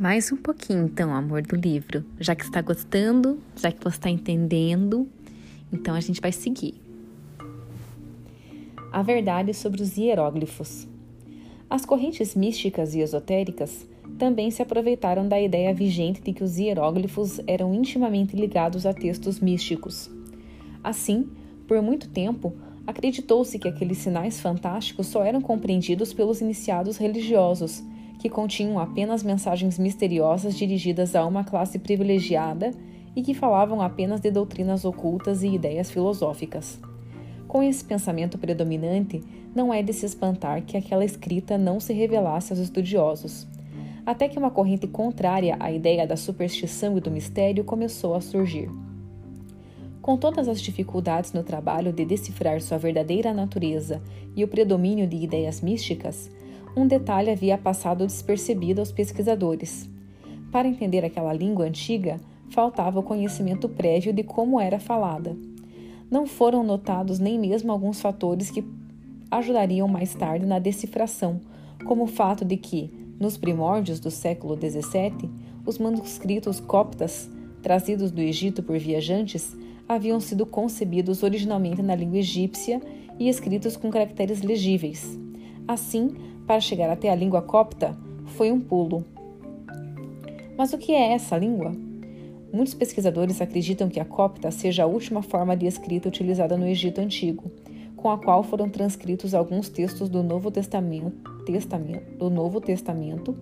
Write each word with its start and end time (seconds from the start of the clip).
Mais 0.00 0.32
um 0.32 0.36
pouquinho, 0.38 0.86
então, 0.86 1.14
amor, 1.14 1.42
do 1.42 1.54
livro. 1.54 2.02
Já 2.18 2.34
que 2.34 2.44
está 2.44 2.62
gostando, 2.62 3.38
já 3.54 3.70
que 3.70 3.84
você 3.84 3.98
está 3.98 4.08
entendendo, 4.08 5.06
então 5.70 5.94
a 5.94 6.00
gente 6.00 6.22
vai 6.22 6.32
seguir. 6.32 6.80
A 8.90 9.02
verdade 9.02 9.52
sobre 9.52 9.82
os 9.82 9.98
hieróglifos. 9.98 10.88
As 11.68 11.84
correntes 11.84 12.34
místicas 12.34 12.94
e 12.94 13.00
esotéricas 13.00 13.86
também 14.18 14.50
se 14.50 14.62
aproveitaram 14.62 15.28
da 15.28 15.38
ideia 15.38 15.74
vigente 15.74 16.22
de 16.22 16.32
que 16.32 16.42
os 16.42 16.56
hieróglifos 16.56 17.38
eram 17.46 17.74
intimamente 17.74 18.34
ligados 18.34 18.86
a 18.86 18.94
textos 18.94 19.38
místicos. 19.38 20.10
Assim, 20.82 21.28
por 21.68 21.82
muito 21.82 22.08
tempo, 22.08 22.54
acreditou-se 22.86 23.58
que 23.58 23.68
aqueles 23.68 23.98
sinais 23.98 24.40
fantásticos 24.40 25.08
só 25.08 25.22
eram 25.22 25.42
compreendidos 25.42 26.14
pelos 26.14 26.40
iniciados 26.40 26.96
religiosos, 26.96 27.84
que 28.20 28.28
continham 28.28 28.78
apenas 28.78 29.22
mensagens 29.22 29.78
misteriosas 29.78 30.54
dirigidas 30.54 31.16
a 31.16 31.24
uma 31.24 31.42
classe 31.42 31.78
privilegiada 31.78 32.70
e 33.16 33.22
que 33.22 33.32
falavam 33.32 33.80
apenas 33.80 34.20
de 34.20 34.30
doutrinas 34.30 34.84
ocultas 34.84 35.42
e 35.42 35.48
ideias 35.48 35.90
filosóficas. 35.90 36.78
Com 37.48 37.62
esse 37.62 37.82
pensamento 37.82 38.36
predominante, 38.36 39.24
não 39.54 39.72
é 39.72 39.82
de 39.82 39.94
se 39.94 40.04
espantar 40.04 40.62
que 40.62 40.76
aquela 40.76 41.02
escrita 41.02 41.56
não 41.56 41.80
se 41.80 41.94
revelasse 41.94 42.52
aos 42.52 42.60
estudiosos, 42.60 43.48
até 44.04 44.28
que 44.28 44.38
uma 44.38 44.50
corrente 44.50 44.86
contrária 44.86 45.56
à 45.58 45.72
ideia 45.72 46.06
da 46.06 46.16
superstição 46.16 46.98
e 46.98 47.00
do 47.00 47.10
mistério 47.10 47.64
começou 47.64 48.14
a 48.14 48.20
surgir. 48.20 48.70
Com 50.02 50.18
todas 50.18 50.46
as 50.46 50.60
dificuldades 50.60 51.32
no 51.32 51.42
trabalho 51.42 51.90
de 51.90 52.04
decifrar 52.04 52.60
sua 52.60 52.76
verdadeira 52.76 53.32
natureza 53.32 54.02
e 54.36 54.44
o 54.44 54.48
predomínio 54.48 55.06
de 55.06 55.16
ideias 55.16 55.62
místicas, 55.62 56.30
um 56.76 56.86
detalhe 56.86 57.30
havia 57.30 57.58
passado 57.58 58.06
despercebido 58.06 58.80
aos 58.80 58.92
pesquisadores. 58.92 59.88
Para 60.52 60.68
entender 60.68 61.04
aquela 61.04 61.32
língua 61.32 61.66
antiga, 61.66 62.20
faltava 62.50 63.00
o 63.00 63.02
conhecimento 63.02 63.68
prévio 63.68 64.12
de 64.12 64.22
como 64.22 64.60
era 64.60 64.78
falada. 64.78 65.36
Não 66.10 66.26
foram 66.26 66.64
notados 66.64 67.18
nem 67.18 67.38
mesmo 67.38 67.70
alguns 67.70 68.00
fatores 68.00 68.50
que 68.50 68.64
ajudariam 69.30 69.86
mais 69.86 70.14
tarde 70.14 70.44
na 70.44 70.58
decifração, 70.58 71.40
como 71.84 72.04
o 72.04 72.08
fato 72.08 72.44
de 72.44 72.56
que, 72.56 72.90
nos 73.18 73.36
primórdios 73.36 74.00
do 74.00 74.10
século 74.10 74.56
XVII, 74.56 75.30
os 75.64 75.78
manuscritos 75.78 76.58
coptas, 76.58 77.30
trazidos 77.62 78.10
do 78.10 78.20
Egito 78.20 78.62
por 78.62 78.78
viajantes, 78.78 79.56
haviam 79.88 80.18
sido 80.20 80.46
concebidos 80.46 81.22
originalmente 81.22 81.82
na 81.82 81.94
língua 81.94 82.18
egípcia 82.18 82.80
e 83.18 83.28
escritos 83.28 83.76
com 83.76 83.90
caracteres 83.90 84.40
legíveis. 84.42 85.18
Assim, 85.68 86.10
para 86.50 86.58
chegar 86.58 86.90
até 86.90 87.08
a 87.08 87.14
língua 87.14 87.40
copta, 87.40 87.96
foi 88.26 88.50
um 88.50 88.58
pulo. 88.58 89.04
Mas 90.58 90.72
o 90.72 90.78
que 90.78 90.90
é 90.90 91.12
essa 91.12 91.38
língua? 91.38 91.70
Muitos 92.52 92.74
pesquisadores 92.74 93.40
acreditam 93.40 93.88
que 93.88 94.00
a 94.00 94.04
copta 94.04 94.50
seja 94.50 94.82
a 94.82 94.86
última 94.86 95.22
forma 95.22 95.56
de 95.56 95.66
escrita 95.66 96.08
utilizada 96.08 96.56
no 96.56 96.66
Egito 96.66 97.00
Antigo, 97.00 97.52
com 97.94 98.10
a 98.10 98.18
qual 98.18 98.42
foram 98.42 98.68
transcritos 98.68 99.32
alguns 99.32 99.68
textos 99.68 100.08
do 100.08 100.24
Novo 100.24 100.50
Testamento, 100.50 101.30
Testamento, 101.44 102.18
do 102.18 102.28
Novo 102.28 102.60
Testamento 102.60 103.32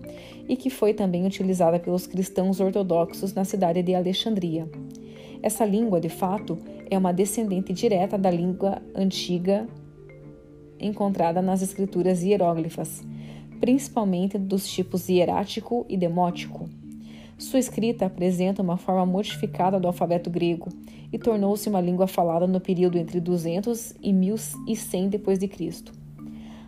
e 0.47 0.55
que 0.55 0.69
foi 0.69 0.93
também 0.93 1.25
utilizada 1.25 1.79
pelos 1.79 2.05
cristãos 2.05 2.59
ortodoxos 2.59 3.33
na 3.33 3.43
cidade 3.43 3.81
de 3.81 3.95
Alexandria. 3.95 4.69
Essa 5.41 5.65
língua, 5.65 5.99
de 5.99 6.09
fato, 6.09 6.59
é 6.91 6.95
uma 6.95 7.11
descendente 7.11 7.73
direta 7.73 8.19
da 8.19 8.29
língua 8.29 8.79
antiga 8.93 9.67
encontrada 10.79 11.41
nas 11.41 11.61
escrituras 11.61 12.23
hieróglifas, 12.23 13.03
principalmente 13.59 14.37
dos 14.37 14.67
tipos 14.67 15.09
hierático 15.09 15.85
e 15.89 15.97
demótico. 15.97 16.69
Sua 17.37 17.59
escrita 17.59 18.05
apresenta 18.05 18.61
uma 18.61 18.77
forma 18.77 19.05
modificada 19.05 19.79
do 19.79 19.87
alfabeto 19.87 20.29
grego 20.29 20.69
e 21.11 21.17
tornou-se 21.17 21.69
uma 21.69 21.79
língua 21.79 22.05
falada 22.05 22.45
no 22.45 22.59
período 22.59 22.97
entre 22.97 23.19
200 23.19 23.95
e 24.01 24.11
1100 24.11 25.09
d.C. 25.09 25.83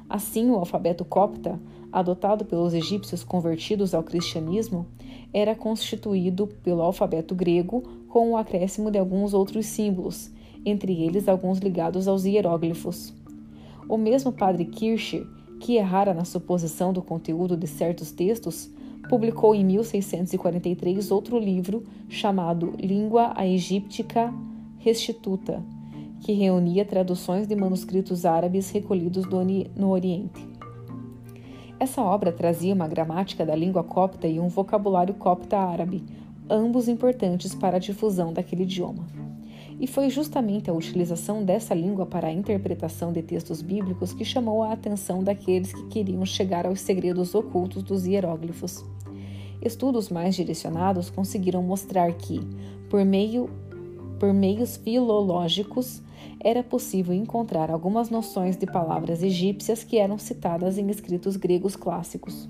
Assim, 0.10 0.50
o 0.50 0.56
alfabeto 0.56 1.04
copta, 1.04 1.60
adotado 1.92 2.46
pelos 2.46 2.74
egípcios 2.74 3.24
convertidos 3.24 3.94
ao 3.94 4.02
cristianismo, 4.02 4.86
era 5.34 5.56
constituído 5.56 6.48
pelo 6.48 6.82
alfabeto 6.82 7.36
grego 7.36 7.82
com 8.08 8.32
o 8.32 8.38
acréscimo 8.38 8.90
de 8.90 8.98
alguns 8.98 9.34
outros 9.34 9.66
símbolos, 9.66 10.32
entre 10.66 11.04
eles 11.04 11.28
alguns 11.28 11.60
ligados 11.60 12.08
aos 12.08 12.24
hieróglifos. 12.24 13.14
O 13.92 13.98
mesmo 13.98 14.32
padre 14.32 14.64
Kircher, 14.64 15.28
que 15.60 15.76
errara 15.76 16.14
na 16.14 16.24
suposição 16.24 16.94
do 16.94 17.02
conteúdo 17.02 17.58
de 17.58 17.68
certos 17.68 18.10
textos, 18.10 18.72
publicou 19.10 19.54
em 19.54 19.66
1643 19.66 21.12
outro 21.12 21.38
livro 21.38 21.84
chamado 22.08 22.74
Língua 22.80 23.34
Egíptica 23.44 24.34
Restituta, 24.78 25.62
que 26.22 26.32
reunia 26.32 26.86
traduções 26.86 27.48
de 27.48 27.54
manuscritos 27.54 28.26
árabes 28.26 28.70
recolhidos 28.70 29.26
no 29.76 29.90
Oriente. 29.90 30.48
Essa 31.78 32.02
obra 32.02 32.32
trazia 32.32 32.74
uma 32.74 32.88
gramática 32.88 33.46
da 33.46 33.58
língua 33.58 33.84
copta 33.84 34.26
e 34.26 34.40
um 34.40 34.48
vocabulário 34.48 35.16
copta 35.16 35.58
árabe, 35.58 36.02
ambos 36.50 36.88
importantes 36.88 37.54
para 37.54 37.76
a 37.76 37.80
difusão 37.80 38.32
daquele 38.32 38.64
idioma. 38.64 39.06
E 39.82 39.88
foi 39.88 40.12
justamente 40.12 40.70
a 40.70 40.74
utilização 40.74 41.44
dessa 41.44 41.74
língua 41.74 42.06
para 42.06 42.28
a 42.28 42.32
interpretação 42.32 43.12
de 43.12 43.24
textos 43.24 43.64
bíblicos 43.64 44.14
que 44.14 44.24
chamou 44.24 44.62
a 44.62 44.74
atenção 44.74 45.24
daqueles 45.24 45.74
que 45.74 45.88
queriam 45.88 46.24
chegar 46.24 46.68
aos 46.68 46.80
segredos 46.82 47.34
ocultos 47.34 47.82
dos 47.82 48.06
hieróglifos. 48.06 48.86
Estudos 49.60 50.10
mais 50.10 50.36
direcionados 50.36 51.10
conseguiram 51.10 51.64
mostrar 51.64 52.14
que, 52.14 52.40
por, 52.92 53.04
meio, 53.04 53.50
por 54.20 54.32
meios 54.32 54.78
filológicos, 54.78 56.00
era 56.40 56.62
possível 56.62 57.16
encontrar 57.16 57.72
algumas 57.72 58.12
noções 58.12 58.56
de 58.56 58.68
palavras 58.68 59.24
egípcias 59.24 59.84
que 59.84 59.98
eram 59.98 60.20
citadas 60.20 60.78
em 60.78 60.92
escritos 60.92 61.36
gregos 61.36 61.76
clássicos. 61.76 62.48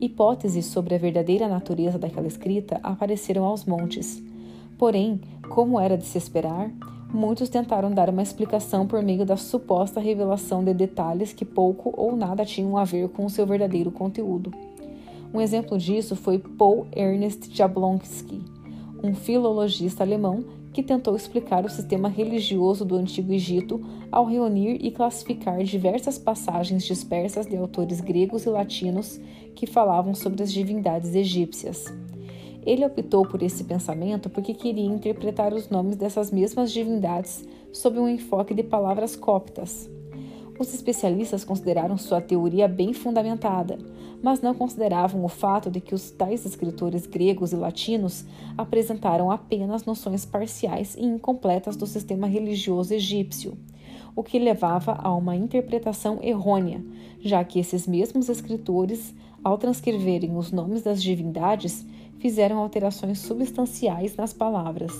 Hipóteses 0.00 0.66
sobre 0.66 0.94
a 0.94 0.98
verdadeira 0.98 1.48
natureza 1.48 1.98
daquela 1.98 2.28
escrita 2.28 2.78
apareceram 2.84 3.44
aos 3.44 3.64
montes, 3.64 4.22
Porém, 4.78 5.20
como 5.48 5.80
era 5.80 5.96
de 5.96 6.04
se 6.04 6.18
esperar, 6.18 6.70
muitos 7.12 7.48
tentaram 7.48 7.90
dar 7.90 8.10
uma 8.10 8.22
explicação 8.22 8.86
por 8.86 9.02
meio 9.02 9.24
da 9.24 9.36
suposta 9.36 10.00
revelação 10.00 10.62
de 10.62 10.74
detalhes 10.74 11.32
que 11.32 11.44
pouco 11.44 11.92
ou 11.96 12.14
nada 12.14 12.44
tinham 12.44 12.76
a 12.76 12.84
ver 12.84 13.08
com 13.08 13.24
o 13.24 13.30
seu 13.30 13.46
verdadeiro 13.46 13.90
conteúdo. 13.90 14.52
Um 15.32 15.40
exemplo 15.40 15.76
disso 15.76 16.16
foi 16.16 16.38
Paul 16.38 16.86
Ernst 16.94 17.54
Jablonski, 17.54 18.42
um 19.02 19.14
filologista 19.14 20.02
alemão 20.02 20.44
que 20.72 20.82
tentou 20.82 21.16
explicar 21.16 21.64
o 21.64 21.68
sistema 21.68 22.08
religioso 22.08 22.84
do 22.84 22.96
Antigo 22.96 23.32
Egito 23.32 23.84
ao 24.12 24.24
reunir 24.24 24.78
e 24.80 24.90
classificar 24.90 25.62
diversas 25.64 26.18
passagens 26.18 26.84
dispersas 26.84 27.46
de 27.46 27.56
autores 27.56 28.00
gregos 28.00 28.44
e 28.44 28.48
latinos 28.48 29.20
que 29.54 29.66
falavam 29.66 30.14
sobre 30.14 30.42
as 30.42 30.52
divindades 30.52 31.14
egípcias. 31.14 31.86
Ele 32.64 32.84
optou 32.84 33.26
por 33.26 33.42
esse 33.42 33.64
pensamento 33.64 34.28
porque 34.28 34.54
queria 34.54 34.86
interpretar 34.86 35.54
os 35.54 35.68
nomes 35.68 35.96
dessas 35.96 36.30
mesmas 36.30 36.72
divindades 36.72 37.44
sob 37.72 37.98
um 37.98 38.08
enfoque 38.08 38.54
de 38.54 38.62
palavras 38.62 39.16
coptas. 39.16 39.88
Os 40.58 40.74
especialistas 40.74 41.44
consideraram 41.44 41.96
sua 41.96 42.20
teoria 42.20 42.66
bem 42.66 42.92
fundamentada, 42.92 43.78
mas 44.20 44.40
não 44.40 44.52
consideravam 44.52 45.24
o 45.24 45.28
fato 45.28 45.70
de 45.70 45.80
que 45.80 45.94
os 45.94 46.10
tais 46.10 46.44
escritores 46.44 47.06
gregos 47.06 47.52
e 47.52 47.56
latinos 47.56 48.24
apresentaram 48.56 49.30
apenas 49.30 49.84
noções 49.84 50.26
parciais 50.26 50.96
e 50.96 51.04
incompletas 51.04 51.76
do 51.76 51.86
sistema 51.86 52.26
religioso 52.26 52.92
egípcio, 52.92 53.56
o 54.16 54.22
que 54.24 54.38
levava 54.38 54.98
a 55.00 55.14
uma 55.14 55.36
interpretação 55.36 56.18
errônea, 56.20 56.84
já 57.20 57.44
que 57.44 57.60
esses 57.60 57.86
mesmos 57.86 58.28
escritores, 58.28 59.14
ao 59.44 59.56
transcreverem 59.56 60.36
os 60.36 60.50
nomes 60.50 60.82
das 60.82 61.00
divindades, 61.00 61.86
fizeram 62.18 62.58
alterações 62.58 63.18
substanciais 63.18 64.16
nas 64.16 64.32
palavras. 64.32 64.92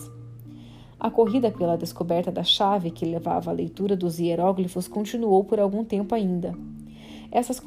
A 1.01 1.11
corrida 1.11 1.51
pela 1.51 1.77
descoberta 1.77 2.31
da 2.31 2.43
chave 2.43 2.91
que 2.91 3.05
levava 3.05 3.51
à 3.51 3.55
leitura 3.55 3.97
dos 3.97 4.19
hieróglifos 4.19 4.89
continuou 4.89 5.45
por 5.45 5.61
algum 5.61 5.85
tempo 5.85 6.15
ainda. 6.15 6.55
Essas, 7.31 7.63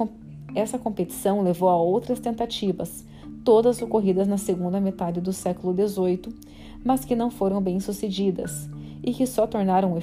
essa 0.54 0.78
competição 0.78 1.42
levou 1.42 1.70
a 1.70 1.78
outras 1.78 2.20
tentativas, 2.20 3.06
todas 3.46 3.82
ocorridas 3.82 4.28
na 4.28 4.38
segunda 4.38 4.82
metade 4.82 5.22
do 5.22 5.32
século 5.32 5.74
XVIII, 5.74 6.36
mas 6.84 7.06
que 7.06 7.16
não 7.16 7.32
foram 7.32 7.62
bem 7.62 7.80
sucedidas 7.80 8.70
e 9.04 9.14
que 9.14 9.26
só 9.26 9.48
tornaram 9.48 9.98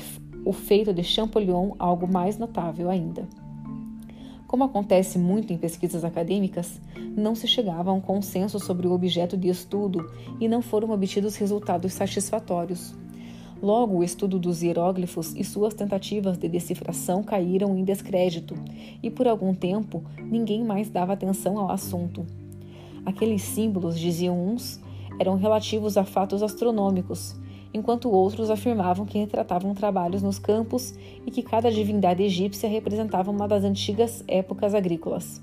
o 0.45 0.53
feito 0.53 0.93
de 0.93 1.03
Champollion 1.03 1.73
algo 1.79 2.11
mais 2.11 2.39
notável 2.39 2.89
ainda. 2.89 3.29
Como 4.49 4.65
acontece 4.65 5.19
muito 5.19 5.53
em 5.53 5.59
pesquisas 5.59 6.05
acadêmicas, 6.05 6.81
não 7.15 7.35
se 7.35 7.47
chegava 7.47 7.91
a 7.91 7.93
um 7.93 8.01
consenso 8.01 8.59
sobre 8.59 8.89
o 8.89 8.93
objeto 8.93 9.37
de 9.37 9.47
estudo 9.49 10.11
e 10.41 10.49
não 10.49 10.63
foram 10.63 10.91
obtidos 10.91 11.37
resultados 11.37 11.93
satisfatórios. 11.93 12.95
Logo, 13.63 13.99
o 13.99 14.03
estudo 14.03 14.39
dos 14.39 14.63
hieróglifos 14.63 15.35
e 15.37 15.45
suas 15.45 15.75
tentativas 15.75 16.39
de 16.39 16.49
decifração 16.49 17.23
caíram 17.23 17.77
em 17.77 17.85
descrédito, 17.85 18.55
e 19.03 19.11
por 19.11 19.29
algum 19.29 19.55
tempo 19.55 20.03
ninguém 20.19 20.65
mais 20.65 20.89
dava 20.89 21.13
atenção 21.13 21.59
ao 21.59 21.71
assunto. 21.71 22.25
Aqueles 23.05 23.43
símbolos, 23.43 23.99
diziam 23.99 24.49
uns, 24.49 24.81
eram 25.21 25.37
relativos 25.37 25.99
a 25.99 26.05
fatos 26.05 26.43
astronômicos, 26.43 27.37
enquanto 27.73 28.11
outros 28.11 28.51
afirmavam 28.51 29.05
que 29.05 29.19
retratavam 29.19 29.75
trabalhos 29.75 30.23
nos 30.23 30.39
campos 30.39 30.95
e 31.27 31.31
que 31.31 31.43
cada 31.43 31.71
divindade 31.71 32.23
egípcia 32.23 32.69
representava 32.69 33.31
uma 33.31 33.47
das 33.47 33.65
antigas 33.65 34.25
épocas 34.27 34.75
agrícolas. 34.75 35.41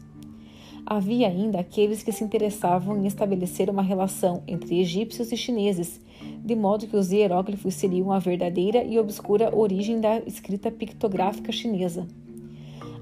Havia 0.88 1.28
ainda 1.28 1.60
aqueles 1.60 2.04
que 2.04 2.12
se 2.12 2.24
interessavam 2.24 2.96
em 2.98 3.08
estabelecer 3.08 3.72
uma 3.72 3.82
relação 3.82 4.44
entre 4.48 4.80
egípcios 4.80 5.32
e 5.32 5.38
chineses, 5.38 6.00
de 6.44 6.56
modo 6.56 6.86
que 6.86 6.96
os 6.96 7.12
hieróglifos 7.12 7.74
seriam 7.74 8.12
a 8.12 8.20
verdadeira 8.20 8.84
e 8.84 9.00
obscura 9.00 9.56
origem 9.56 10.00
da 10.00 10.20
escrita 10.20 10.70
pictográfica 10.70 11.52
chinesa. 11.52 12.08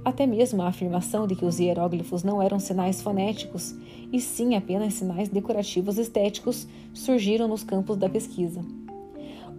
Até 0.05 0.25
mesmo 0.25 0.61
a 0.61 0.67
afirmação 0.67 1.27
de 1.27 1.35
que 1.35 1.45
os 1.45 1.59
hieróglifos 1.59 2.23
não 2.23 2.41
eram 2.41 2.59
sinais 2.59 3.01
fonéticos, 3.01 3.75
e 4.11 4.19
sim 4.19 4.55
apenas 4.55 4.93
sinais 4.93 5.27
decorativos 5.27 5.97
estéticos, 5.97 6.67
surgiram 6.93 7.47
nos 7.49 7.63
campos 7.63 7.97
da 7.97 8.09
pesquisa. 8.09 8.63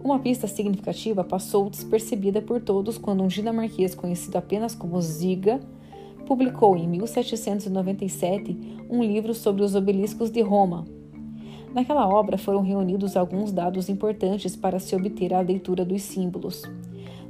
Uma 0.05 0.19
pista 0.19 0.45
significativa 0.45 1.23
passou 1.23 1.67
despercebida 1.67 2.39
por 2.39 2.61
todos 2.61 2.95
quando 2.95 3.23
um 3.23 3.27
dinamarquês 3.27 3.95
conhecido 3.95 4.37
apenas 4.37 4.75
como 4.75 5.01
Ziga 5.01 5.59
publicou 6.27 6.77
em 6.77 6.87
1797 6.87 8.85
um 8.87 9.03
livro 9.03 9.33
sobre 9.33 9.63
os 9.63 9.73
obeliscos 9.73 10.29
de 10.29 10.41
Roma. 10.43 10.85
Naquela 11.73 12.07
obra 12.07 12.37
foram 12.37 12.61
reunidos 12.61 13.17
alguns 13.17 13.51
dados 13.51 13.89
importantes 13.89 14.55
para 14.55 14.77
se 14.77 14.95
obter 14.95 15.33
a 15.33 15.41
leitura 15.41 15.83
dos 15.83 16.03
símbolos. 16.03 16.61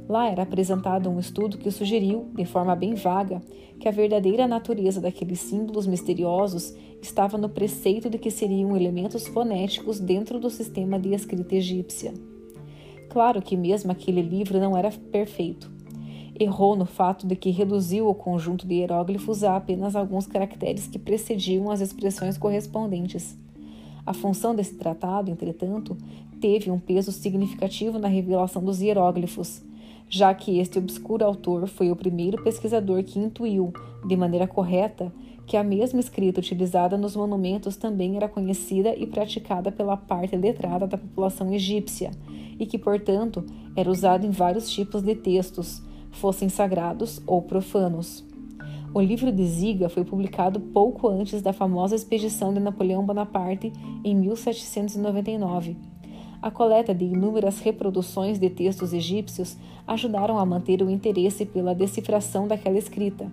Lá 0.06 0.28
era 0.28 0.42
apresentado 0.42 1.08
um 1.08 1.18
estudo 1.18 1.56
que 1.56 1.70
sugeriu, 1.70 2.26
de 2.34 2.44
forma 2.44 2.76
bem 2.76 2.94
vaga, 2.94 3.40
que 3.80 3.88
a 3.88 3.90
verdadeira 3.90 4.46
natureza 4.46 5.00
daqueles 5.00 5.40
símbolos 5.40 5.86
misteriosos 5.86 6.74
estava 7.00 7.38
no 7.38 7.48
preceito 7.48 8.10
de 8.10 8.18
que 8.18 8.30
seriam 8.30 8.76
elementos 8.76 9.26
fonéticos 9.26 9.98
dentro 9.98 10.38
do 10.38 10.50
sistema 10.50 10.98
de 10.98 11.14
escrita 11.14 11.54
egípcia. 11.54 12.12
Claro 13.16 13.40
que 13.40 13.56
mesmo 13.56 13.90
aquele 13.90 14.20
livro 14.20 14.60
não 14.60 14.76
era 14.76 14.90
perfeito. 14.90 15.70
Errou 16.38 16.76
no 16.76 16.84
fato 16.84 17.26
de 17.26 17.34
que 17.34 17.48
reduziu 17.48 18.10
o 18.10 18.14
conjunto 18.14 18.66
de 18.66 18.74
hieróglifos 18.74 19.42
a 19.42 19.56
apenas 19.56 19.96
alguns 19.96 20.26
caracteres 20.26 20.86
que 20.86 20.98
precediam 20.98 21.70
as 21.70 21.80
expressões 21.80 22.36
correspondentes. 22.36 23.34
A 24.04 24.12
função 24.12 24.54
desse 24.54 24.74
tratado, 24.74 25.30
entretanto, 25.30 25.96
teve 26.42 26.70
um 26.70 26.78
peso 26.78 27.10
significativo 27.10 27.98
na 27.98 28.06
revelação 28.06 28.62
dos 28.62 28.82
hieróglifos, 28.82 29.62
já 30.10 30.34
que 30.34 30.58
este 30.58 30.78
obscuro 30.78 31.24
autor 31.24 31.66
foi 31.68 31.90
o 31.90 31.96
primeiro 31.96 32.44
pesquisador 32.44 33.02
que 33.02 33.18
intuiu, 33.18 33.72
de 34.06 34.14
maneira 34.14 34.46
correta, 34.46 35.10
que 35.46 35.56
a 35.56 35.62
mesma 35.62 36.00
escrita 36.00 36.40
utilizada 36.40 36.96
nos 36.96 37.14
monumentos 37.14 37.76
também 37.76 38.16
era 38.16 38.28
conhecida 38.28 38.94
e 38.96 39.06
praticada 39.06 39.70
pela 39.70 39.96
parte 39.96 40.36
letrada 40.36 40.86
da 40.86 40.98
população 40.98 41.52
egípcia, 41.52 42.10
e 42.58 42.66
que, 42.66 42.76
portanto, 42.76 43.44
era 43.76 43.90
usado 43.90 44.26
em 44.26 44.30
vários 44.30 44.68
tipos 44.68 45.02
de 45.02 45.14
textos, 45.14 45.80
fossem 46.10 46.48
sagrados 46.48 47.22
ou 47.26 47.42
profanos. 47.42 48.24
O 48.92 49.00
livro 49.00 49.30
de 49.30 49.44
Ziga 49.46 49.88
foi 49.88 50.04
publicado 50.04 50.58
pouco 50.58 51.06
antes 51.06 51.42
da 51.42 51.52
famosa 51.52 51.94
expedição 51.94 52.52
de 52.52 52.58
Napoleão 52.58 53.04
Bonaparte 53.04 53.72
em 54.02 54.16
1799. 54.16 55.76
A 56.40 56.50
coleta 56.50 56.94
de 56.94 57.04
inúmeras 57.04 57.60
reproduções 57.60 58.38
de 58.38 58.48
textos 58.48 58.92
egípcios 58.92 59.56
ajudaram 59.86 60.38
a 60.38 60.46
manter 60.46 60.82
o 60.82 60.90
interesse 60.90 61.44
pela 61.44 61.74
decifração 61.74 62.48
daquela 62.48 62.78
escrita, 62.78 63.30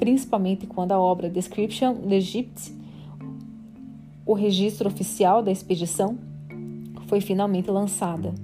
principalmente 0.00 0.66
quando 0.66 0.92
a 0.92 0.98
obra 0.98 1.28
Description 1.28 1.98
l'Egypte, 2.06 2.74
o 4.24 4.32
registro 4.32 4.88
oficial 4.88 5.42
da 5.42 5.52
expedição, 5.52 6.18
foi 7.06 7.20
finalmente 7.20 7.70
lançada. 7.70 8.34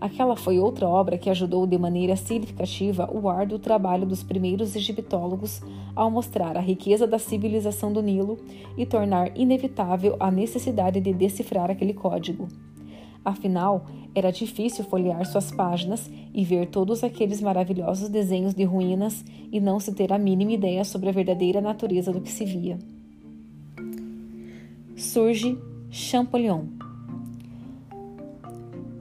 Aquela 0.00 0.36
foi 0.36 0.60
outra 0.60 0.86
obra 0.88 1.18
que 1.18 1.28
ajudou 1.28 1.66
de 1.66 1.76
maneira 1.76 2.14
significativa 2.14 3.10
o 3.12 3.28
árduo 3.28 3.58
trabalho 3.58 4.06
dos 4.06 4.22
primeiros 4.22 4.76
egiptólogos 4.76 5.60
ao 5.94 6.10
mostrar 6.10 6.56
a 6.56 6.60
riqueza 6.60 7.06
da 7.06 7.18
civilização 7.18 7.92
do 7.92 8.02
Nilo 8.02 8.38
e 8.76 8.86
tornar 8.86 9.36
inevitável 9.36 10.14
a 10.20 10.30
necessidade 10.30 11.00
de 11.00 11.12
decifrar 11.12 11.70
aquele 11.70 11.94
código. 11.94 12.46
Afinal, 13.26 13.86
era 14.14 14.30
difícil 14.30 14.84
folhear 14.84 15.26
suas 15.26 15.50
páginas 15.50 16.08
e 16.32 16.44
ver 16.44 16.68
todos 16.68 17.02
aqueles 17.02 17.40
maravilhosos 17.40 18.08
desenhos 18.08 18.54
de 18.54 18.62
ruínas 18.62 19.24
e 19.50 19.58
não 19.58 19.80
se 19.80 19.92
ter 19.92 20.12
a 20.12 20.18
mínima 20.18 20.52
ideia 20.52 20.84
sobre 20.84 21.08
a 21.08 21.12
verdadeira 21.12 21.60
natureza 21.60 22.12
do 22.12 22.20
que 22.20 22.30
se 22.30 22.44
via. 22.44 22.78
Surge 24.94 25.58
Champollion 25.90 26.66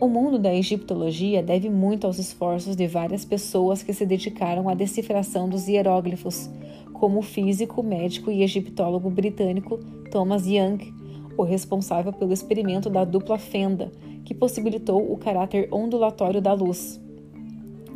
o 0.01 0.09
mundo 0.09 0.37
da 0.37 0.53
egiptologia 0.53 1.41
deve 1.41 1.69
muito 1.69 2.05
aos 2.05 2.19
esforços 2.19 2.75
de 2.75 2.85
várias 2.85 3.23
pessoas 3.23 3.81
que 3.81 3.93
se 3.93 4.05
dedicaram 4.05 4.67
à 4.67 4.73
decifração 4.73 5.47
dos 5.47 5.69
hieróglifos, 5.69 6.49
como 6.91 7.19
o 7.19 7.23
físico, 7.23 7.81
médico 7.81 8.29
e 8.29 8.43
egiptólogo 8.43 9.09
britânico 9.09 9.79
Thomas 10.11 10.45
Young, 10.45 10.93
o 11.37 11.43
responsável 11.43 12.11
pelo 12.11 12.33
experimento 12.33 12.89
da 12.89 13.05
dupla 13.05 13.37
fenda, 13.37 13.89
que 14.25 14.33
possibilitou 14.33 15.11
o 15.11 15.17
caráter 15.17 15.69
ondulatório 15.71 16.41
da 16.41 16.51
luz. 16.51 16.99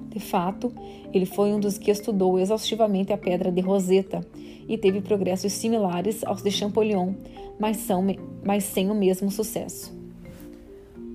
De 0.10 0.20
fato, 0.20 0.72
ele 1.14 1.26
foi 1.26 1.52
um 1.52 1.60
dos 1.60 1.78
que 1.78 1.92
estudou 1.92 2.40
exaustivamente 2.40 3.12
a 3.12 3.18
pedra 3.18 3.52
de 3.52 3.62
Rosetta 3.62 4.22
e 4.68 4.78
teve 4.78 5.02
progressos 5.02 5.52
similares 5.54 6.24
aos 6.24 6.42
de 6.42 6.52
Champollion, 6.52 7.14
mas, 7.60 7.78
são, 7.78 8.06
mas 8.44 8.64
sem 8.64 8.90
o 8.90 8.96
mesmo 8.96 9.30
sucesso. 9.30 9.94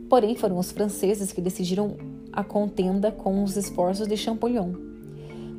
Porém, 0.09 0.37
foram 0.37 0.59
os 0.59 0.71
franceses 0.71 1.33
que 1.33 1.41
decidiram 1.41 1.97
a 2.33 2.43
contenda 2.43 3.11
com 3.11 3.43
os 3.43 3.57
esforços 3.57 4.07
de 4.07 4.17
Champollion. 4.17 4.73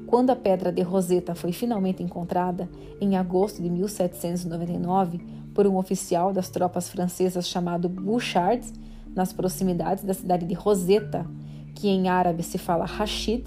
Quando 0.07 0.29
a 0.29 0.35
pedra 0.35 0.71
de 0.71 0.81
Rosetta 0.81 1.33
foi 1.33 1.51
finalmente 1.51 2.03
encontrada, 2.03 2.69
em 3.01 3.17
agosto 3.17 3.61
de 3.61 3.69
1799, 3.69 5.19
por 5.53 5.65
um 5.65 5.77
oficial 5.77 6.31
das 6.31 6.49
tropas 6.49 6.89
francesas 6.89 7.47
chamado 7.47 7.89
Bouchard, 7.89 8.65
nas 9.15 9.31
proximidades 9.31 10.03
da 10.03 10.13
cidade 10.13 10.45
de 10.45 10.53
Rosetta, 10.53 11.25
que 11.73 11.87
em 11.87 12.09
árabe 12.09 12.43
se 12.43 12.57
fala 12.57 12.85
Rashid, 12.85 13.45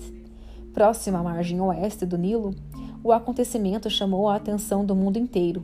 próxima 0.73 1.19
à 1.19 1.23
margem 1.23 1.61
oeste 1.61 2.07
do 2.07 2.17
Nilo, 2.17 2.55
o 3.03 3.13
acontecimento 3.13 3.89
chamou 3.89 4.29
a 4.29 4.37
atenção 4.37 4.85
do 4.85 4.95
mundo 4.95 5.19
inteiro. 5.19 5.63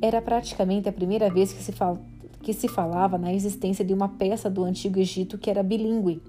Era 0.00 0.20
praticamente 0.20 0.88
a 0.88 0.92
primeira 0.92 1.30
vez 1.30 1.52
que 1.52 1.62
se, 1.62 1.72
fal 1.72 1.98
que 2.42 2.52
se 2.52 2.68
falava 2.68 3.18
na 3.18 3.32
existência 3.32 3.84
de 3.84 3.92
uma 3.92 4.08
peça 4.08 4.48
do 4.48 4.64
Antigo 4.64 4.98
Egito 4.98 5.38
que 5.38 5.50
era 5.50 5.62
bilíngue. 5.62 6.22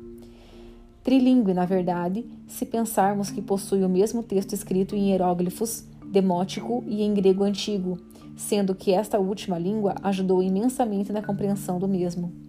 Trilingue, 1.04 1.54
na 1.54 1.66
verdade, 1.66 2.26
se 2.48 2.66
pensarmos 2.66 3.32
que 3.32 3.42
possui 3.42 3.84
o 3.84 3.90
mesmo 3.90 4.22
texto 4.22 4.54
escrito 4.54 4.96
em 4.96 5.12
hieróglifos, 5.12 5.84
demótico 6.06 6.84
e 6.88 7.04
em 7.04 7.14
grego 7.14 7.44
antigo, 7.44 7.98
sendo 8.36 8.76
que 8.76 8.92
esta 8.92 9.20
última 9.20 9.58
língua 9.58 9.96
ajudou 10.04 10.42
imensamente 10.42 11.12
na 11.12 11.22
compreensão 11.22 11.80
do 11.80 11.88
mesmo. 11.88 12.49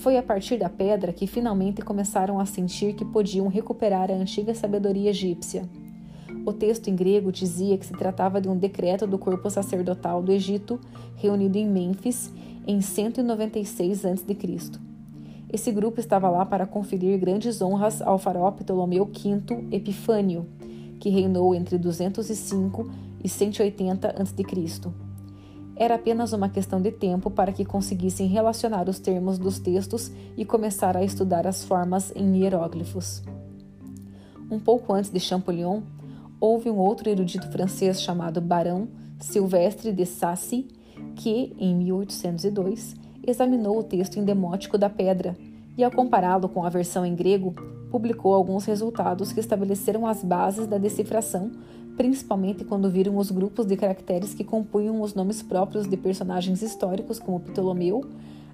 Foi 0.00 0.16
a 0.16 0.22
partir 0.22 0.56
da 0.56 0.70
pedra 0.70 1.12
que 1.12 1.26
finalmente 1.26 1.82
começaram 1.82 2.40
a 2.40 2.46
sentir 2.46 2.94
que 2.94 3.04
podiam 3.04 3.48
recuperar 3.48 4.10
a 4.10 4.14
antiga 4.14 4.54
sabedoria 4.54 5.10
egípcia. 5.10 5.68
O 6.46 6.54
texto 6.54 6.88
em 6.88 6.96
grego 6.96 7.30
dizia 7.30 7.76
que 7.76 7.84
se 7.84 7.92
tratava 7.92 8.40
de 8.40 8.48
um 8.48 8.56
decreto 8.56 9.06
do 9.06 9.18
corpo 9.18 9.50
sacerdotal 9.50 10.22
do 10.22 10.32
Egito, 10.32 10.80
reunido 11.16 11.58
em 11.58 11.68
Mênfis 11.68 12.32
em 12.66 12.80
196 12.80 14.06
a.C. 14.06 14.36
Esse 15.52 15.70
grupo 15.70 16.00
estava 16.00 16.30
lá 16.30 16.46
para 16.46 16.64
conferir 16.64 17.20
grandes 17.20 17.60
honras 17.60 18.00
ao 18.00 18.18
faraó 18.18 18.50
Ptolomeu 18.52 19.04
V 19.04 19.66
Epifânio, 19.70 20.46
que 20.98 21.10
reinou 21.10 21.54
entre 21.54 21.76
205 21.76 22.90
e 23.22 23.28
180 23.28 24.08
a.C. 24.08 25.09
Era 25.80 25.94
apenas 25.94 26.34
uma 26.34 26.50
questão 26.50 26.78
de 26.78 26.92
tempo 26.92 27.30
para 27.30 27.54
que 27.54 27.64
conseguissem 27.64 28.26
relacionar 28.26 28.86
os 28.86 28.98
termos 28.98 29.38
dos 29.38 29.58
textos 29.58 30.12
e 30.36 30.44
começar 30.44 30.94
a 30.94 31.02
estudar 31.02 31.46
as 31.46 31.64
formas 31.64 32.12
em 32.14 32.36
hieróglifos. 32.36 33.22
Um 34.50 34.60
pouco 34.60 34.92
antes 34.92 35.10
de 35.10 35.18
Champollion, 35.18 35.80
houve 36.38 36.68
um 36.68 36.76
outro 36.76 37.08
erudito 37.08 37.50
francês 37.50 38.02
chamado 38.02 38.42
Barão 38.42 38.88
Silvestre 39.18 39.90
de 39.90 40.04
Sacy 40.04 40.68
que, 41.16 41.56
em 41.58 41.74
1802, 41.74 42.94
examinou 43.26 43.78
o 43.78 43.82
texto 43.82 44.18
endemótico 44.18 44.76
da 44.76 44.90
pedra 44.90 45.34
e, 45.78 45.82
ao 45.82 45.90
compará-lo 45.90 46.46
com 46.50 46.62
a 46.62 46.68
versão 46.68 47.06
em 47.06 47.14
grego, 47.14 47.54
publicou 47.90 48.34
alguns 48.34 48.66
resultados 48.66 49.32
que 49.32 49.40
estabeleceram 49.40 50.06
as 50.06 50.22
bases 50.22 50.66
da 50.66 50.76
decifração, 50.76 51.50
principalmente 52.00 52.64
quando 52.64 52.88
viram 52.88 53.18
os 53.18 53.30
grupos 53.30 53.66
de 53.66 53.76
caracteres 53.76 54.32
que 54.32 54.42
compunham 54.42 55.02
os 55.02 55.12
nomes 55.12 55.42
próprios 55.42 55.86
de 55.86 55.98
personagens 55.98 56.62
históricos 56.62 57.18
como 57.18 57.40
Ptolomeu, 57.40 58.06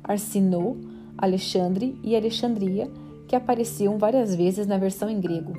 Arsinoe, 0.03 0.77
Alexandre 1.17 1.97
e 2.03 2.17
Alexandria, 2.17 2.91
que 3.29 3.37
apareciam 3.37 3.99
várias 3.99 4.35
vezes 4.35 4.67
na 4.67 4.77
versão 4.77 5.09
em 5.09 5.21
grego. 5.21 5.53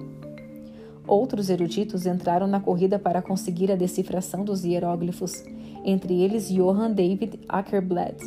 Outros 1.07 1.49
eruditos 1.49 2.05
entraram 2.05 2.45
na 2.45 2.59
corrida 2.59 2.99
para 2.99 3.21
conseguir 3.21 3.71
a 3.71 3.77
decifração 3.77 4.43
dos 4.43 4.65
hieróglifos, 4.65 5.45
entre 5.85 6.21
eles 6.21 6.49
Johann 6.49 6.91
David 6.91 7.39
Ackerblad, 7.47 8.17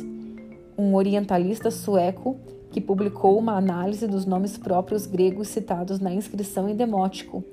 um 0.75 0.95
orientalista 0.95 1.69
sueco 1.69 2.35
que 2.71 2.81
publicou 2.81 3.37
uma 3.37 3.57
análise 3.57 4.07
dos 4.07 4.25
nomes 4.25 4.57
próprios 4.57 5.05
gregos 5.05 5.49
citados 5.49 5.99
na 5.99 6.11
inscrição 6.11 6.67
em 6.67 6.75
Demótico 6.75 7.43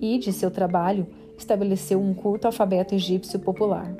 e, 0.00 0.16
de 0.18 0.32
seu 0.32 0.48
trabalho, 0.48 1.08
estabeleceu 1.38 2.00
um 2.00 2.14
curto 2.14 2.46
alfabeto 2.46 2.94
egípcio 2.94 3.38
popular. 3.38 3.94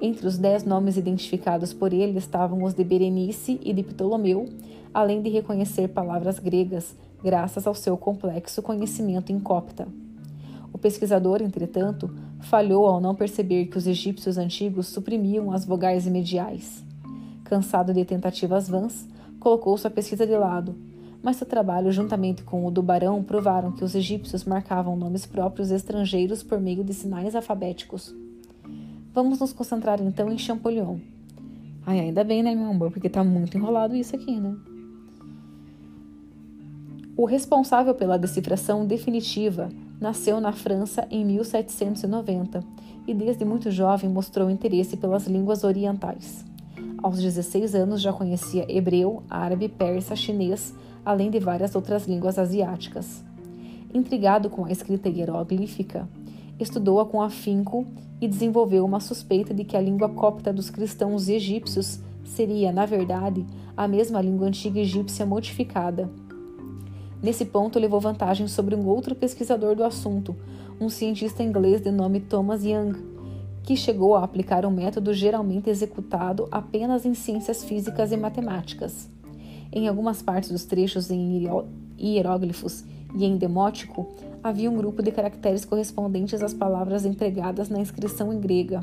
Entre 0.00 0.26
os 0.26 0.38
dez 0.38 0.64
nomes 0.64 0.96
identificados 0.96 1.72
por 1.72 1.92
ele 1.92 2.18
estavam 2.18 2.62
os 2.62 2.74
de 2.74 2.84
Berenice 2.84 3.58
e 3.62 3.72
de 3.72 3.82
Ptolomeu, 3.82 4.48
além 4.94 5.20
de 5.20 5.28
reconhecer 5.28 5.88
palavras 5.88 6.38
gregas, 6.38 6.94
graças 7.22 7.66
ao 7.66 7.74
seu 7.74 7.96
complexo 7.96 8.62
conhecimento 8.62 9.32
em 9.32 9.40
copta. 9.40 9.88
O 10.72 10.78
pesquisador, 10.78 11.42
entretanto, 11.42 12.14
falhou 12.40 12.86
ao 12.86 13.00
não 13.00 13.14
perceber 13.14 13.66
que 13.66 13.78
os 13.78 13.86
egípcios 13.86 14.38
antigos 14.38 14.86
suprimiam 14.86 15.50
as 15.50 15.64
vogais 15.64 16.06
imediais. 16.06 16.84
Cansado 17.42 17.92
de 17.92 18.04
tentativas 18.04 18.68
vãs, 18.68 19.08
colocou 19.40 19.76
sua 19.76 19.90
pesquisa 19.90 20.26
de 20.26 20.36
lado, 20.36 20.76
mas 21.22 21.36
seu 21.36 21.46
trabalho, 21.46 21.90
juntamente 21.90 22.42
com 22.42 22.64
o 22.64 22.70
do 22.70 22.82
barão, 22.82 23.22
provaram 23.22 23.72
que 23.72 23.84
os 23.84 23.94
egípcios 23.94 24.44
marcavam 24.44 24.96
nomes 24.96 25.26
próprios 25.26 25.70
estrangeiros 25.70 26.42
por 26.42 26.60
meio 26.60 26.84
de 26.84 26.94
sinais 26.94 27.34
alfabéticos. 27.34 28.14
Vamos 29.12 29.40
nos 29.40 29.52
concentrar 29.52 30.00
então 30.00 30.30
em 30.30 30.38
Champollion. 30.38 30.98
Ai, 31.84 32.00
ainda 32.00 32.22
bem, 32.22 32.42
né, 32.42 32.54
meu 32.54 32.70
amor, 32.70 32.90
porque 32.90 33.08
tá 33.08 33.24
muito 33.24 33.56
enrolado 33.56 33.96
isso 33.96 34.14
aqui, 34.14 34.38
né? 34.38 34.54
O 37.16 37.24
responsável 37.24 37.94
pela 37.94 38.16
decifração 38.16 38.86
definitiva 38.86 39.70
nasceu 40.00 40.40
na 40.40 40.52
França 40.52 41.04
em 41.10 41.24
1790 41.24 42.62
e 43.08 43.14
desde 43.14 43.44
muito 43.44 43.70
jovem 43.70 44.08
mostrou 44.08 44.48
interesse 44.48 44.96
pelas 44.96 45.26
línguas 45.26 45.64
orientais. 45.64 46.44
Aos 47.02 47.20
16 47.20 47.74
anos 47.74 48.00
já 48.00 48.12
conhecia 48.12 48.66
hebreu, 48.68 49.22
árabe, 49.28 49.68
persa, 49.68 50.14
chinês, 50.14 50.74
além 51.08 51.30
de 51.30 51.38
várias 51.38 51.74
outras 51.74 52.06
línguas 52.06 52.38
asiáticas. 52.38 53.24
Intrigado 53.92 54.50
com 54.50 54.64
a 54.64 54.70
escrita 54.70 55.08
hieroglífica, 55.08 56.08
estudou-a 56.60 57.06
com 57.06 57.22
afinco 57.22 57.86
e 58.20 58.28
desenvolveu 58.28 58.84
uma 58.84 59.00
suspeita 59.00 59.54
de 59.54 59.64
que 59.64 59.76
a 59.76 59.80
língua 59.80 60.08
copta 60.08 60.52
dos 60.52 60.70
cristãos 60.70 61.28
egípcios 61.28 62.00
seria, 62.24 62.70
na 62.72 62.84
verdade, 62.84 63.46
a 63.76 63.88
mesma 63.88 64.20
língua 64.20 64.48
antiga 64.48 64.80
egípcia 64.80 65.24
modificada 65.24 66.10
Nesse 67.22 67.44
ponto, 67.44 67.78
levou 67.78 68.00
vantagem 68.00 68.46
sobre 68.46 68.74
um 68.76 68.86
outro 68.86 69.14
pesquisador 69.14 69.74
do 69.74 69.82
assunto, 69.82 70.36
um 70.80 70.88
cientista 70.88 71.42
inglês 71.42 71.80
de 71.80 71.90
nome 71.90 72.20
Thomas 72.20 72.64
Young, 72.64 72.92
que 73.64 73.76
chegou 73.76 74.14
a 74.14 74.22
aplicar 74.22 74.64
um 74.64 74.70
método 74.70 75.12
geralmente 75.12 75.68
executado 75.68 76.46
apenas 76.50 77.04
em 77.04 77.14
ciências 77.14 77.64
físicas 77.64 78.12
e 78.12 78.16
matemáticas. 78.16 79.10
Em 79.70 79.86
algumas 79.86 80.22
partes 80.22 80.50
dos 80.50 80.64
trechos 80.64 81.10
em 81.10 81.46
hieróglifos 81.98 82.84
e 83.14 83.24
em 83.24 83.36
demótico, 83.36 84.08
havia 84.42 84.70
um 84.70 84.76
grupo 84.76 85.02
de 85.02 85.12
caracteres 85.12 85.64
correspondentes 85.64 86.42
às 86.42 86.54
palavras 86.54 87.04
empregadas 87.04 87.68
na 87.68 87.78
inscrição 87.78 88.32
em 88.32 88.40
grega. 88.40 88.82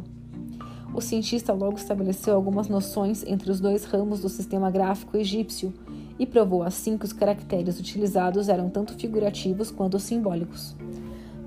O 0.94 1.01
cientista 1.01 1.51
logo 1.51 1.77
estabeleceu 1.77 2.36
algumas 2.36 2.70
noções 2.70 3.24
entre 3.25 3.51
os 3.51 3.60
dois 3.60 3.84
ramos 3.84 4.22
do 4.22 4.30
sistema 4.30 4.72
gráfico 4.72 5.18
egípcio 5.18 5.74
e 6.18 6.25
provou 6.25 6.63
assim 6.63 6.98
que 6.98 7.06
os 7.06 7.12
caracteres 7.12 7.80
utilizados 7.80 8.48
eram 8.48 8.70
tanto 8.70 8.94
figurativos 8.94 9.72
quanto 9.72 10.00
simbólicos. 10.00 10.75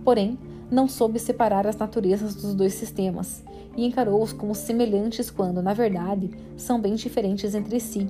Porém, 0.04 0.36
não 0.70 0.86
soube 0.86 1.18
separar 1.18 1.66
as 1.66 1.76
naturezas 1.76 2.34
dos 2.34 2.54
dois 2.54 2.74
sistemas 2.74 3.42
e 3.76 3.86
encarou-os 3.86 4.32
como 4.32 4.54
semelhantes 4.54 5.30
quando, 5.30 5.62
na 5.62 5.72
verdade, 5.72 6.30
são 6.56 6.78
bem 6.78 6.94
diferentes 6.94 7.54
entre 7.54 7.80
si. 7.80 8.06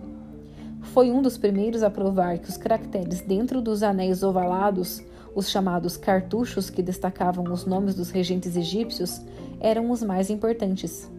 Foi 0.82 1.10
um 1.10 1.20
dos 1.20 1.36
primeiros 1.36 1.82
a 1.82 1.90
provar 1.90 2.38
que 2.38 2.48
os 2.48 2.56
caracteres 2.56 3.20
dentro 3.20 3.60
dos 3.60 3.82
anéis 3.82 4.22
ovalados, 4.22 5.02
os 5.34 5.50
chamados 5.50 5.96
cartuchos 5.96 6.70
que 6.70 6.82
destacavam 6.82 7.44
os 7.52 7.64
nomes 7.64 7.94
dos 7.94 8.10
regentes 8.10 8.56
egípcios, 8.56 9.20
eram 9.60 9.90
os 9.90 10.02
mais 10.02 10.30
importantes. 10.30 11.10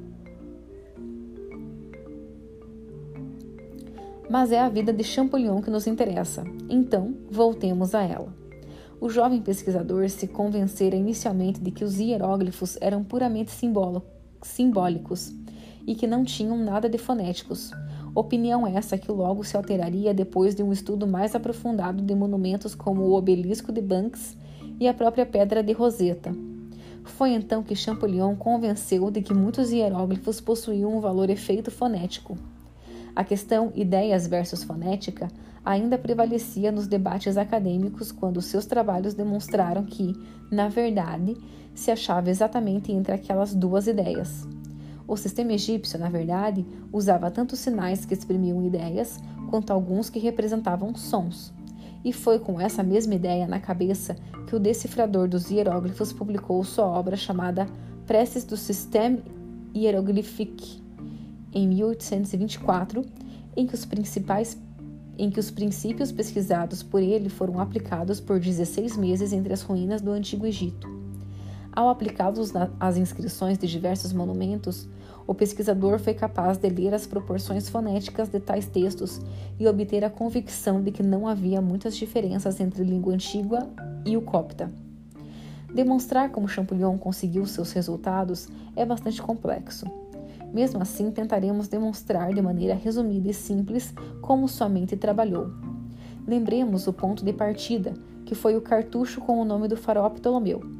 Mas 4.30 4.52
é 4.52 4.60
a 4.60 4.70
vida 4.70 4.94
de 4.94 5.04
Champollion 5.04 5.62
que 5.62 5.72
nos 5.72 5.88
interessa, 5.88 6.44
então 6.70 7.16
voltemos 7.32 7.96
a 7.96 8.04
ela. 8.04 8.32
O 9.02 9.10
jovem 9.10 9.42
pesquisador 9.42 10.10
se 10.10 10.28
convencera 10.28 10.96
inicialmente 10.96 11.60
de 11.62 11.72
que 11.72 11.86
os 11.86 12.00
hieróglifos 12.00 12.78
eram 12.82 13.04
puramente 13.04 13.50
simbólicos 14.44 15.34
e 15.88 15.96
que 15.96 16.06
não 16.06 16.26
tinham 16.26 16.58
nada 16.58 16.90
de 16.90 16.98
fonéticos. 16.98 17.72
Opinião 18.20 18.68
essa 18.68 18.98
que 18.98 19.10
logo 19.10 19.46
se 19.46 19.56
alteraria 19.56 20.14
depois 20.14 20.54
de 20.54 20.62
um 20.62 20.74
estudo 20.74 21.08
mais 21.08 21.34
aprofundado 21.36 22.04
de 22.04 22.14
monumentos 22.14 22.76
como 22.76 23.04
o 23.04 23.14
obelisco 23.16 23.72
de 23.72 23.80
Banks 23.80 24.36
e 24.78 24.90
a 24.90 24.94
própria 24.94 25.26
Pedra 25.26 25.64
de 25.64 25.72
Roseta. 25.72 26.36
Foi 27.06 27.30
então 27.30 27.64
que 27.64 27.78
Champollion 27.78 28.36
convenceu 28.36 29.10
de 29.10 29.22
que 29.22 29.34
muitos 29.34 29.72
hieróglifos 29.72 30.42
possuíam 30.42 30.98
um 30.98 31.00
valor 31.00 31.30
efeito 31.30 31.72
fonético. 31.72 32.38
A 33.16 33.24
questão 33.24 33.72
ideias 33.74 34.28
versus 34.28 34.66
fonética 34.66 35.30
ainda 35.64 35.98
prevalecia 35.98 36.74
nos 36.74 36.88
debates 36.88 37.38
acadêmicos 37.38 38.12
quando 38.12 38.42
seus 38.42 38.66
trabalhos 38.66 39.14
demonstraram 39.14 39.86
que, 39.86 40.14
na 40.52 40.68
verdade, 40.68 41.38
se 41.74 41.90
achava 41.90 42.30
exatamente 42.30 42.92
entre 42.92 43.14
aquelas 43.14 43.56
duas 43.56 43.88
ideias. 43.88 44.46
O 45.10 45.18
sistema 45.18 45.54
egípcio, 45.54 45.98
na 45.98 46.08
verdade, 46.08 46.64
usava 46.94 47.32
tanto 47.32 47.56
sinais 47.56 48.06
que 48.06 48.14
exprimiam 48.14 48.64
ideias 48.64 49.20
quanto 49.50 49.74
alguns 49.74 50.08
que 50.08 50.20
representavam 50.20 50.94
sons. 50.94 51.52
E 52.06 52.14
foi 52.14 52.38
com 52.38 52.62
essa 52.62 52.84
mesma 52.84 53.16
ideia 53.16 53.48
na 53.48 53.60
cabeça 53.60 54.16
que 54.46 54.56
o 54.56 54.60
decifrador 54.60 55.28
dos 55.28 55.50
hieróglifos 55.50 56.14
publicou 56.14 56.64
sua 56.64 56.86
obra 56.86 57.18
chamada 57.18 57.66
Preces 58.06 58.44
do 58.44 58.56
Système 58.56 59.24
Hiéroglyphique, 59.76 60.80
em 61.52 61.68
1824, 61.68 63.04
em 63.58 63.66
que 63.66 63.74
os 63.74 63.86
principais 63.86 64.62
em 65.18 65.32
que 65.32 65.40
os 65.40 65.50
princípios 65.50 66.12
pesquisados 66.12 66.84
por 66.84 67.02
ele 67.02 67.30
foram 67.30 67.60
aplicados 67.60 68.22
por 68.22 68.40
16 68.40 68.96
meses 68.96 69.34
entre 69.34 69.52
as 69.54 69.64
ruínas 69.64 70.02
do 70.02 70.12
Antigo 70.12 70.46
Egito. 70.46 70.88
Ao 71.74 71.90
aplicá-los 71.90 72.54
às 72.80 72.96
inscrições 72.96 73.58
de 73.58 73.68
diversos 73.68 74.14
monumentos, 74.14 74.88
o 75.26 75.34
pesquisador 75.34 76.00
foi 76.00 76.14
capaz 76.14 76.58
de 76.58 76.70
ler 76.70 76.94
as 76.94 77.06
proporções 77.06 77.70
fonéticas 77.70 78.30
de 78.30 78.40
tais 78.40 78.68
textos 78.68 79.22
e 79.60 79.68
obter 79.68 80.04
a 80.04 80.10
convicção 80.10 80.82
de 80.82 80.92
que 80.92 81.04
não 81.04 81.28
havia 81.28 81.62
muitas 81.62 81.96
diferenças 81.96 82.60
entre 82.60 82.82
a 82.82 82.86
língua 82.86 83.14
antiga 83.14 83.68
e 84.06 84.18
o 84.18 84.22
copta. 84.22 84.72
Demonstrar 85.74 86.32
como 86.32 86.48
Champollion 86.48 86.98
conseguiu 86.98 87.46
seus 87.46 87.72
resultados 87.72 88.48
é 88.76 88.86
bastante 88.86 89.22
complexo. 89.22 89.86
Mesmo 90.52 90.82
assim, 90.82 91.12
tentaremos 91.12 91.68
demonstrar 91.68 92.34
de 92.34 92.42
maneira 92.42 92.74
resumida 92.74 93.30
e 93.30 93.34
simples 93.34 93.94
como 94.22 94.48
sua 94.48 94.68
mente 94.68 94.98
trabalhou. 94.98 95.52
Lembremos 96.28 96.88
o 96.88 96.94
ponto 96.94 97.24
de 97.24 97.34
partida, 97.34 97.94
que 98.26 98.34
foi 98.34 98.56
o 98.58 98.62
cartucho 98.62 99.22
com 99.22 99.40
o 99.40 99.46
nome 99.46 99.68
do 99.68 99.78
faraó 99.78 100.10
Ptolomeu. 100.10 100.79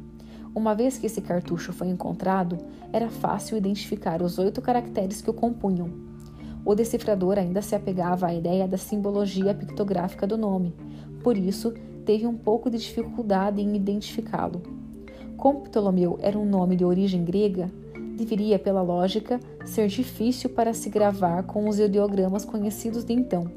Uma 0.54 0.74
vez 0.74 0.98
que 0.98 1.06
esse 1.06 1.20
cartucho 1.20 1.72
foi 1.72 1.88
encontrado, 1.88 2.58
era 2.92 3.08
fácil 3.08 3.56
identificar 3.56 4.20
os 4.20 4.38
oito 4.38 4.60
caracteres 4.60 5.22
que 5.22 5.30
o 5.30 5.34
compunham. 5.34 5.90
O 6.64 6.74
decifrador 6.74 7.38
ainda 7.38 7.62
se 7.62 7.74
apegava 7.74 8.26
à 8.26 8.34
ideia 8.34 8.66
da 8.66 8.76
simbologia 8.76 9.54
pictográfica 9.54 10.26
do 10.26 10.36
nome, 10.36 10.74
por 11.22 11.36
isso 11.36 11.72
teve 12.04 12.26
um 12.26 12.36
pouco 12.36 12.68
de 12.68 12.78
dificuldade 12.78 13.62
em 13.62 13.76
identificá-lo. 13.76 14.62
Como 15.36 15.60
Ptolomeu 15.60 16.18
era 16.20 16.38
um 16.38 16.44
nome 16.44 16.76
de 16.76 16.84
origem 16.84 17.24
grega, 17.24 17.70
deveria, 18.16 18.58
pela 18.58 18.82
lógica, 18.82 19.40
ser 19.64 19.86
difícil 19.88 20.50
para 20.50 20.74
se 20.74 20.90
gravar 20.90 21.44
com 21.44 21.68
os 21.68 21.78
ideogramas 21.78 22.44
conhecidos 22.44 23.04
de 23.04 23.12
então. 23.12 23.50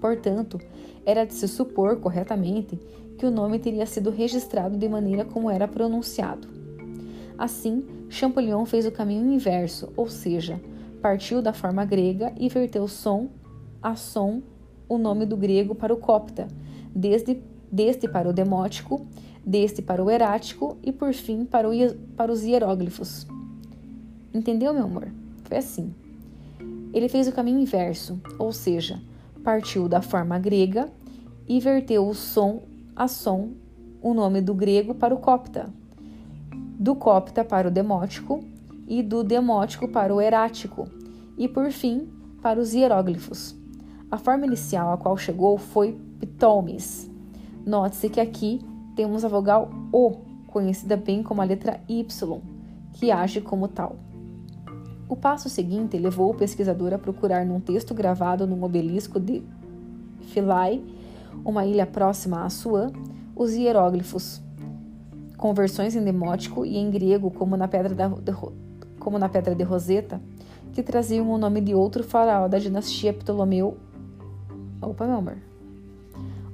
Portanto, 0.00 0.60
era 1.04 1.24
de 1.24 1.34
se 1.34 1.48
supor 1.48 1.96
corretamente 1.96 2.78
que 3.22 3.26
o 3.26 3.30
nome 3.30 3.60
teria 3.60 3.86
sido 3.86 4.10
registrado 4.10 4.76
de 4.76 4.88
maneira 4.88 5.24
como 5.24 5.48
era 5.48 5.68
pronunciado. 5.68 6.48
Assim, 7.38 7.84
Champollion 8.08 8.66
fez 8.66 8.84
o 8.84 8.90
caminho 8.90 9.32
inverso, 9.32 9.92
ou 9.96 10.08
seja, 10.08 10.60
partiu 11.00 11.40
da 11.40 11.52
forma 11.52 11.84
grega 11.84 12.32
e 12.36 12.48
verteu 12.48 12.88
som 12.88 13.28
a 13.80 13.94
som 13.94 14.42
o 14.88 14.98
nome 14.98 15.24
do 15.24 15.36
grego 15.36 15.72
para 15.72 15.94
o 15.94 15.98
copta, 15.98 16.48
desde, 16.92 17.40
deste 17.70 18.08
para 18.08 18.28
o 18.28 18.32
demótico, 18.32 19.06
deste 19.46 19.80
para 19.80 20.02
o 20.02 20.10
erático 20.10 20.76
e, 20.82 20.90
por 20.90 21.14
fim, 21.14 21.44
para, 21.44 21.70
o, 21.70 21.72
para 22.16 22.32
os 22.32 22.42
hieróglifos. 22.42 23.24
Entendeu, 24.34 24.74
meu 24.74 24.86
amor? 24.86 25.12
Foi 25.44 25.58
assim. 25.58 25.94
Ele 26.92 27.08
fez 27.08 27.28
o 27.28 27.32
caminho 27.32 27.60
inverso, 27.60 28.20
ou 28.36 28.52
seja, 28.52 29.00
partiu 29.44 29.88
da 29.88 30.02
forma 30.02 30.40
grega 30.40 30.90
e 31.46 31.60
verteu 31.60 32.08
o 32.08 32.14
som 32.16 32.71
a 33.02 33.08
som 33.08 33.48
o 34.00 34.14
nome 34.14 34.40
do 34.40 34.54
grego 34.54 34.94
para 34.94 35.12
o 35.12 35.18
copta, 35.18 35.68
do 36.52 36.94
copta 36.94 37.44
para 37.44 37.66
o 37.66 37.70
demótico 37.70 38.44
e 38.86 39.02
do 39.02 39.24
demótico 39.24 39.88
para 39.88 40.14
o 40.14 40.20
erático, 40.20 40.88
e 41.36 41.48
por 41.48 41.72
fim 41.72 42.08
para 42.40 42.60
os 42.60 42.72
hieróglifos. 42.72 43.56
A 44.08 44.18
forma 44.18 44.46
inicial 44.46 44.92
a 44.92 44.96
qual 44.96 45.16
chegou 45.16 45.58
foi 45.58 45.98
Ptolemes. 46.20 47.10
Note-se 47.66 48.08
que 48.08 48.20
aqui 48.20 48.60
temos 48.94 49.24
a 49.24 49.28
vogal 49.28 49.68
O, 49.92 50.18
conhecida 50.46 50.96
bem 50.96 51.24
como 51.24 51.42
a 51.42 51.44
letra 51.44 51.80
Y, 51.88 52.06
que 52.92 53.10
age 53.10 53.40
como 53.40 53.66
tal. 53.66 53.96
O 55.08 55.16
passo 55.16 55.48
seguinte 55.48 55.98
levou 55.98 56.30
o 56.30 56.36
pesquisador 56.36 56.94
a 56.94 56.98
procurar 56.98 57.44
num 57.44 57.58
texto 57.58 57.94
gravado 57.94 58.46
num 58.46 58.62
obelisco 58.62 59.18
de 59.18 59.42
Philae, 60.28 61.01
uma 61.44 61.64
ilha 61.64 61.86
próxima 61.86 62.38
a 62.38 62.44
Assuã, 62.44 62.92
os 63.34 63.52
hieróglifos, 63.52 64.40
com 65.36 65.52
versões 65.52 65.96
em 65.96 66.04
demótico 66.04 66.64
e 66.64 66.76
em 66.76 66.90
grego, 66.90 67.30
como 67.30 67.56
na 67.56 67.66
pedra, 67.66 67.94
da, 67.94 68.08
de, 68.08 68.32
como 68.98 69.18
na 69.18 69.28
pedra 69.28 69.54
de 69.54 69.64
Roseta, 69.64 70.20
que 70.72 70.82
traziam 70.82 71.30
o 71.30 71.38
nome 71.38 71.60
de 71.60 71.74
outro 71.74 72.04
faraó 72.04 72.48
da 72.48 72.58
dinastia 72.58 73.12
Ptolomeu. 73.12 73.76
Opa, 74.80 75.06
meu 75.06 75.16
amor. 75.16 75.36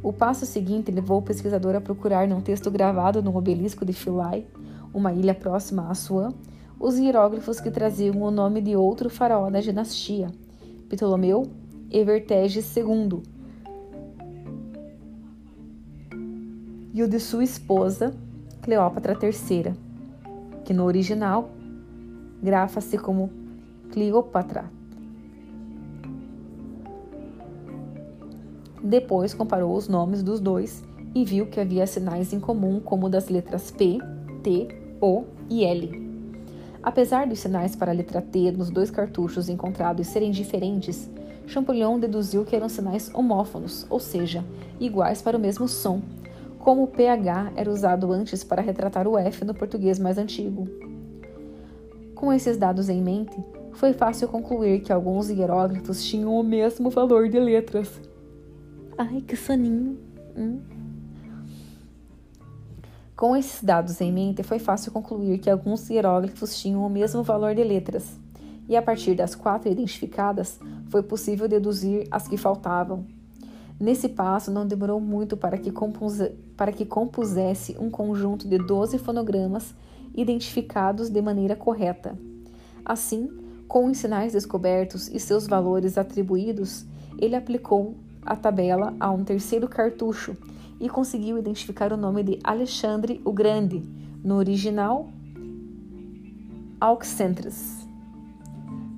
O 0.03 0.13
passo 0.13 0.47
seguinte 0.47 0.91
levou 0.91 1.19
o 1.19 1.23
pesquisador 1.23 1.75
a 1.75 1.81
procurar 1.81 2.27
num 2.27 2.41
texto 2.41 2.71
gravado 2.71 3.23
no 3.23 3.37
obelisco 3.37 3.85
de 3.85 3.93
Philae, 3.93 4.47
uma 4.95 5.13
ilha 5.13 5.35
próxima 5.35 5.83
a 5.83 5.91
Assuã, 5.91 6.33
os 6.81 6.99
hieróglifos 6.99 7.61
que 7.61 7.71
traziam 7.71 8.23
o 8.23 8.31
nome 8.31 8.61
de 8.61 8.77
outro 8.77 9.11
faraó 9.11 9.51
da 9.51 9.61
dinastia, 9.61 10.31
Ptolomeu 10.89 11.51
Everteges 11.91 12.77
II, 12.77 13.23
e 16.99 17.03
o 17.05 17.07
de 17.07 17.21
sua 17.21 17.45
esposa, 17.45 18.13
Cleópatra 18.61 19.17
III, 19.23 19.73
que 20.65 20.75
no 20.75 20.85
original 20.85 21.49
grafa-se 22.43 22.99
como 22.99 23.31
Cleopatra. 23.93 24.65
Depois 28.83 29.33
comparou 29.33 29.77
os 29.77 29.87
nomes 29.87 30.25
dos 30.25 30.41
dois 30.41 30.83
e 31.15 31.25
viu 31.25 31.47
que 31.47 31.61
havia 31.61 31.87
sinais 31.87 32.33
em 32.33 32.41
comum, 32.41 32.81
como 32.81 33.09
das 33.09 33.29
letras 33.29 33.71
P, 33.71 33.99
T, 34.43 34.67
O 35.01 35.23
e 35.49 35.65
L. 35.65 36.05
Apesar 36.83 37.29
dos 37.29 37.39
sinais 37.39 37.77
para 37.77 37.93
a 37.93 37.95
letra 37.95 38.21
T 38.21 38.51
nos 38.51 38.71
dois 38.71 38.91
cartuchos 38.91 39.49
encontrados 39.49 40.09
serem 40.09 40.33
diferentes, 40.33 41.09
Champollion 41.47 42.01
deduziu 42.01 42.45
que 42.45 42.57
eram 42.57 42.69
sinais 42.69 43.09
homófonos, 43.15 43.87
ou 43.89 44.01
seja, 44.01 44.45
iguais 44.81 45.23
para 45.23 45.37
o 45.37 45.41
mesmo 45.41 45.69
som, 45.69 46.03
como 46.69 46.83
o 46.83 46.87
PH 46.87 47.55
era 47.57 47.71
usado 47.71 48.13
antes 48.13 48.45
para 48.45 48.61
retratar 48.61 49.09
o 49.09 49.17
F 49.17 49.43
no 49.43 49.55
português 49.55 49.99
mais 49.99 50.19
antigo. 50.19 50.69
Com 52.15 52.31
esses 52.31 52.59
dados 52.59 52.91
em 52.91 53.01
mente, 53.01 53.43
foi 53.73 53.95
fácil 53.95 54.29
concluir 54.29 54.81
que 54.81 54.93
alguns 54.93 55.31
hieróglifos 55.31 56.05
tinham 56.05 56.39
o 56.39 56.43
mesmo 56.43 56.91
valor 56.91 57.27
de 57.31 57.41
letras. 57.41 57.99
Ai, 58.99 59.23
que 59.23 59.35
soninho! 59.35 59.99
Hum. 60.37 60.61
Com 63.17 63.35
esses 63.35 63.65
dados 63.65 63.99
em 64.03 64.13
mente, 64.13 64.43
foi 64.43 64.59
fácil 64.59 64.93
concluir 64.93 65.39
que 65.39 65.49
alguns 65.49 65.89
hieróglifos 65.89 66.55
tinham 66.61 66.85
o 66.85 66.91
mesmo 66.91 67.23
valor 67.23 67.55
de 67.55 67.65
letras, 67.65 68.21
e 68.69 68.77
a 68.77 68.83
partir 68.83 69.15
das 69.15 69.35
quatro 69.35 69.73
identificadas, 69.73 70.61
foi 70.91 71.03
possível 71.03 71.49
deduzir 71.49 72.07
as 72.11 72.29
que 72.29 72.37
faltavam. 72.37 73.07
Nesse 73.81 74.09
passo, 74.09 74.51
não 74.51 74.67
demorou 74.67 75.01
muito 75.01 75.37
para 75.37 75.57
que, 75.57 75.71
compuse, 75.71 76.31
para 76.57 76.73
que 76.73 76.85
compusesse 76.85 77.77
um 77.79 77.89
conjunto 77.89 78.49
de 78.49 78.59
12 78.59 78.99
fonogramas 78.99 79.73
identificados 80.15 81.09
de 81.09 81.23
maneira 81.23 81.55
correta. 81.55 82.19
Assim, 82.85 83.29
com 83.69 83.87
os 83.87 83.99
sinais 83.99 84.33
descobertos 84.33 85.09
e 85.09 85.21
seus 85.21 85.47
valores 85.47 85.97
atribuídos, 85.97 86.85
ele 87.19 87.37
aplicou 87.37 87.95
a 88.27 88.35
tabela 88.35 88.95
a 88.99 89.11
um 89.11 89.23
terceiro 89.23 89.69
cartucho 89.69 90.37
e 90.81 90.89
conseguiu 90.89 91.39
identificar 91.39 91.93
o 91.93 91.97
nome 91.97 92.23
de 92.23 92.39
Alexandre 92.43 93.21
o 93.25 93.33
Grande, 93.33 93.83
no 94.25 94.37
original 94.37 95.09
Auxentres. 96.81 97.87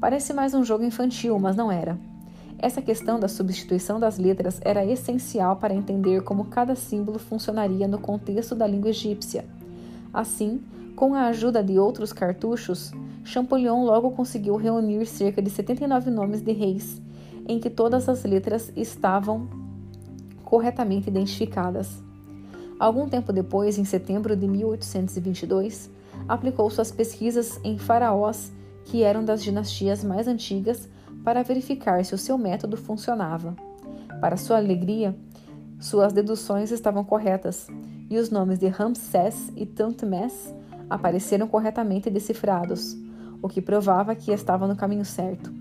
Parece 0.01 0.33
mais 0.33 0.55
um 0.55 0.65
jogo 0.65 0.85
infantil, 0.85 1.39
mas 1.39 1.57
não 1.57 1.71
era. 1.71 1.99
Essa 2.63 2.83
questão 2.83 3.19
da 3.19 3.27
substituição 3.27 3.99
das 3.99 4.19
letras 4.19 4.61
era 4.63 4.85
essencial 4.85 5.57
para 5.57 5.75
entender 5.75 6.21
como 6.21 6.45
cada 6.45 6.77
símbolo 6.77 7.19
funcionaria 7.19 7.89
no 7.89 7.99
contexto 7.99 8.55
da 8.55 8.67
língua 8.67 8.91
egípcia. 8.91 9.47
Assim, 10.13 10.61
com 10.95 11.15
a 11.15 11.29
ajuda 11.29 11.65
de 11.65 11.79
outros 11.79 12.13
cartuchos, 12.13 12.93
Champollion 13.25 13.83
logo 13.83 14.11
conseguiu 14.11 14.57
reunir 14.57 15.07
cerca 15.07 15.41
de 15.41 15.49
79 15.49 16.11
nomes 16.11 16.43
de 16.43 16.53
reis, 16.53 17.01
em 17.49 17.59
que 17.59 17.71
todas 17.71 18.11
as 18.11 18.25
letras 18.25 18.71
estavam 18.77 19.49
corretamente 20.45 21.09
identificadas. 21.09 22.03
Algum 22.79 23.09
tempo 23.09 23.33
depois, 23.33 23.79
em 23.79 23.87
setembro 23.87 24.37
de 24.37 24.47
1822, 24.47 25.89
aplicou 26.29 26.69
suas 26.69 26.93
pesquisas 26.93 27.59
em 27.65 27.79
faraós 27.79 28.53
que 28.85 29.03
eram 29.03 29.25
das 29.25 29.43
dinastias 29.43 30.05
mais 30.05 30.29
antigas 30.29 30.87
para 31.25 31.43
verificar 31.43 32.05
se 32.05 32.15
o 32.15 32.19
seu 32.19 32.37
método 32.39 32.77
funcionava. 32.77 33.55
Para 34.21 34.37
sua 34.37 34.57
alegria, 34.57 35.17
suas 35.79 36.13
deduções 36.13 36.71
estavam 36.71 37.05
corretas 37.05 37.67
e 38.11 38.19
os 38.19 38.31
nomes 38.31 38.59
de 38.59 38.69
Ramsés 38.69 39.51
e 39.57 39.65
Tantmés 39.65 40.55
apareceram 40.89 41.47
corretamente 41.47 42.11
decifrados, 42.11 42.97
o 43.41 43.49
que 43.49 43.63
provava 43.63 44.15
que 44.15 44.33
estava 44.33 44.67
no 44.67 44.77
caminho 44.77 45.05
certo. 45.05 45.53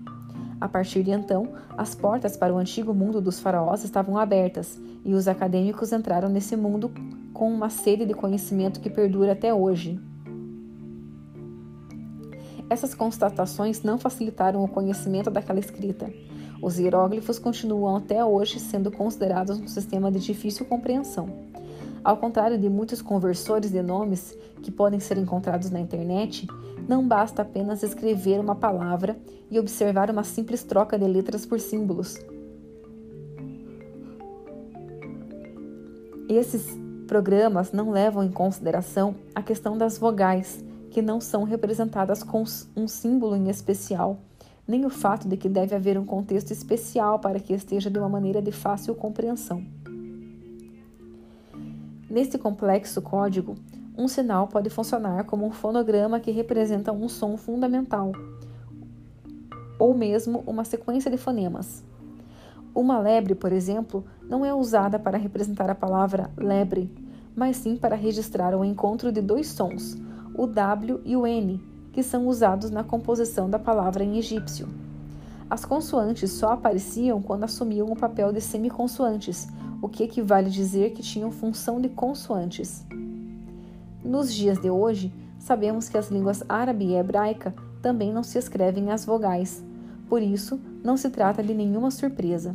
A 0.60 0.68
partir 0.68 1.02
de 1.02 1.10
então, 1.10 1.48
as 1.78 1.94
portas 1.94 2.36
para 2.36 2.52
o 2.52 2.58
antigo 2.58 2.92
mundo 2.92 3.20
dos 3.20 3.40
faraós 3.40 3.82
estavam 3.82 4.18
abertas 4.18 4.78
e 5.04 5.14
os 5.14 5.26
acadêmicos 5.26 5.92
entraram 5.92 6.28
nesse 6.28 6.54
mundo 6.54 6.92
com 7.32 7.50
uma 7.50 7.70
sede 7.70 8.04
de 8.04 8.12
conhecimento 8.12 8.80
que 8.80 8.90
perdura 8.90 9.32
até 9.32 9.54
hoje. 9.54 9.98
Essas 12.70 12.94
constatações 12.94 13.82
não 13.82 13.98
facilitaram 13.98 14.62
o 14.62 14.68
conhecimento 14.68 15.28
daquela 15.28 15.58
escrita. 15.58 16.08
Os 16.62 16.78
hieróglifos 16.78 17.36
continuam 17.36 17.96
até 17.96 18.24
hoje 18.24 18.60
sendo 18.60 18.92
considerados 18.92 19.58
um 19.58 19.66
sistema 19.66 20.08
de 20.12 20.20
difícil 20.20 20.64
compreensão. 20.64 21.28
Ao 22.04 22.16
contrário 22.16 22.56
de 22.56 22.68
muitos 22.68 23.02
conversores 23.02 23.72
de 23.72 23.82
nomes 23.82 24.38
que 24.62 24.70
podem 24.70 25.00
ser 25.00 25.18
encontrados 25.18 25.68
na 25.68 25.80
internet, 25.80 26.46
não 26.88 27.06
basta 27.06 27.42
apenas 27.42 27.82
escrever 27.82 28.38
uma 28.38 28.54
palavra 28.54 29.18
e 29.50 29.58
observar 29.58 30.08
uma 30.08 30.22
simples 30.22 30.62
troca 30.62 30.96
de 30.96 31.06
letras 31.06 31.44
por 31.44 31.58
símbolos. 31.58 32.16
Esses 36.28 36.68
programas 37.08 37.72
não 37.72 37.90
levam 37.90 38.22
em 38.22 38.30
consideração 38.30 39.16
a 39.34 39.42
questão 39.42 39.76
das 39.76 39.98
vogais, 39.98 40.64
que 40.90 41.00
não 41.00 41.20
são 41.20 41.44
representadas 41.44 42.22
com 42.22 42.44
um 42.76 42.88
símbolo 42.88 43.36
em 43.36 43.48
especial, 43.48 44.18
nem 44.66 44.84
o 44.84 44.90
fato 44.90 45.28
de 45.28 45.36
que 45.36 45.48
deve 45.48 45.74
haver 45.74 45.98
um 45.98 46.04
contexto 46.04 46.50
especial 46.50 47.18
para 47.18 47.40
que 47.40 47.52
esteja 47.52 47.90
de 47.90 47.98
uma 47.98 48.08
maneira 48.08 48.42
de 48.42 48.52
fácil 48.52 48.94
compreensão. 48.94 49.64
Nesse 52.08 52.36
complexo 52.38 53.00
código, 53.00 53.54
um 53.96 54.08
sinal 54.08 54.48
pode 54.48 54.68
funcionar 54.68 55.24
como 55.24 55.46
um 55.46 55.50
fonograma 55.52 56.18
que 56.18 56.30
representa 56.30 56.92
um 56.92 57.08
som 57.08 57.36
fundamental, 57.36 58.12
ou 59.78 59.94
mesmo 59.94 60.42
uma 60.46 60.64
sequência 60.64 61.10
de 61.10 61.16
fonemas. 61.16 61.84
Uma 62.74 62.98
lebre, 62.98 63.34
por 63.34 63.52
exemplo, 63.52 64.04
não 64.22 64.44
é 64.44 64.54
usada 64.54 64.98
para 64.98 65.18
representar 65.18 65.70
a 65.70 65.74
palavra 65.74 66.30
lebre, 66.36 66.90
mas 67.34 67.56
sim 67.56 67.76
para 67.76 67.96
registrar 67.96 68.54
o 68.54 68.64
encontro 68.64 69.10
de 69.10 69.20
dois 69.20 69.48
sons, 69.48 69.96
o 70.34 70.46
W 70.46 71.00
e 71.04 71.16
o 71.16 71.26
N, 71.26 71.60
que 71.92 72.02
são 72.02 72.26
usados 72.26 72.70
na 72.70 72.84
composição 72.84 73.48
da 73.48 73.58
palavra 73.58 74.04
em 74.04 74.16
egípcio. 74.18 74.68
As 75.48 75.64
consoantes 75.64 76.30
só 76.30 76.52
apareciam 76.52 77.20
quando 77.20 77.44
assumiam 77.44 77.90
o 77.90 77.96
papel 77.96 78.32
de 78.32 78.40
semiconsoantes, 78.40 79.48
o 79.82 79.88
que 79.88 80.04
equivale 80.04 80.48
dizer 80.48 80.92
que 80.92 81.02
tinham 81.02 81.30
função 81.30 81.80
de 81.80 81.88
consoantes. 81.88 82.84
Nos 84.04 84.32
dias 84.32 84.60
de 84.60 84.70
hoje, 84.70 85.12
sabemos 85.38 85.88
que 85.88 85.98
as 85.98 86.10
línguas 86.10 86.44
árabe 86.48 86.84
e 86.84 86.94
hebraica 86.94 87.54
também 87.82 88.12
não 88.12 88.22
se 88.22 88.38
escrevem 88.38 88.90
as 88.90 89.04
vogais, 89.04 89.64
por 90.08 90.22
isso 90.22 90.60
não 90.84 90.96
se 90.96 91.10
trata 91.10 91.42
de 91.42 91.54
nenhuma 91.54 91.90
surpresa. 91.90 92.54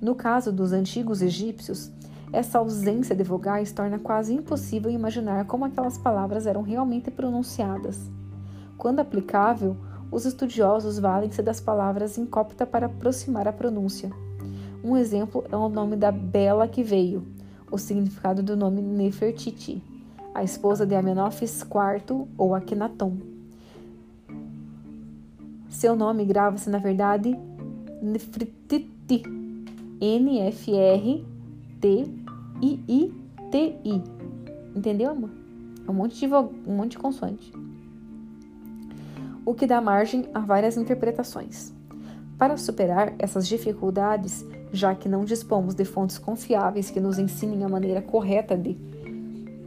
No 0.00 0.14
caso 0.14 0.52
dos 0.52 0.72
antigos 0.72 1.22
egípcios, 1.22 1.90
essa 2.32 2.58
ausência 2.58 3.14
de 3.14 3.24
vogais 3.24 3.72
torna 3.72 3.98
quase 3.98 4.32
impossível 4.32 4.90
imaginar 4.90 5.46
como 5.46 5.64
aquelas 5.64 5.98
palavras 5.98 6.46
eram 6.46 6.62
realmente 6.62 7.10
pronunciadas. 7.10 7.98
Quando 8.78 9.00
aplicável, 9.00 9.76
os 10.10 10.24
estudiosos 10.24 10.98
valem-se 10.98 11.42
das 11.42 11.60
palavras 11.60 12.18
em 12.18 12.26
copta 12.26 12.64
para 12.64 12.86
aproximar 12.86 13.48
a 13.48 13.52
pronúncia. 13.52 14.10
Um 14.82 14.96
exemplo 14.96 15.44
é 15.50 15.56
o 15.56 15.68
nome 15.68 15.96
da 15.96 16.10
Bela 16.10 16.66
que 16.66 16.82
veio, 16.82 17.26
o 17.70 17.76
significado 17.76 18.42
do 18.42 18.56
nome 18.56 18.80
Nefertiti, 18.80 19.82
a 20.34 20.42
esposa 20.42 20.86
de 20.86 20.94
Amenófis 20.94 21.62
IV 21.62 22.26
ou 22.38 22.54
Akhenaton. 22.54 23.18
Seu 25.68 25.94
nome 25.94 26.24
grava-se, 26.24 26.70
na 26.70 26.78
verdade, 26.78 27.36
Nefertiti, 28.00 29.22
N-F-R-T-I-I-T-I. 32.60 34.02
Entendeu, 34.76 35.10
amor? 35.10 35.30
É 35.86 35.90
um 35.90 35.94
monte 35.94 36.26
de, 36.26 36.32
um 36.34 36.76
monte 36.76 36.92
de 36.92 36.98
consoante. 36.98 37.52
O 39.44 39.54
que 39.54 39.66
dá 39.66 39.80
margem 39.80 40.28
a 40.32 40.40
várias 40.40 40.76
interpretações. 40.76 41.72
Para 42.38 42.56
superar 42.56 43.14
essas 43.18 43.48
dificuldades, 43.48 44.46
já 44.72 44.94
que 44.94 45.08
não 45.08 45.24
dispomos 45.24 45.74
de 45.74 45.84
fontes 45.84 46.18
confiáveis 46.18 46.90
que 46.90 47.00
nos 47.00 47.18
ensinem 47.18 47.64
a 47.64 47.68
maneira 47.68 48.00
correta 48.00 48.56
de 48.56 48.76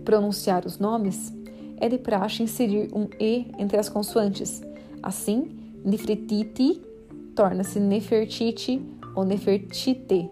pronunciar 0.05 0.65
os 0.65 0.79
nomes, 0.79 1.33
é 1.77 1.89
de 1.89 1.97
praxe 1.97 2.43
inserir 2.43 2.89
um 2.93 3.07
E 3.19 3.51
entre 3.59 3.77
as 3.77 3.89
consoantes. 3.89 4.61
Assim, 5.01 5.51
Nefretiti 5.83 6.81
torna-se 7.35 7.79
Nefertiti 7.79 8.81
ou 9.15 9.25
Nefertite. 9.25 10.29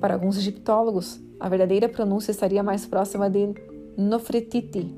Para 0.00 0.14
alguns 0.14 0.38
egiptólogos, 0.38 1.20
a 1.40 1.48
verdadeira 1.48 1.88
pronúncia 1.88 2.30
estaria 2.30 2.62
mais 2.62 2.84
próxima 2.84 3.30
de 3.30 3.54
Nofretiti. 3.96 4.94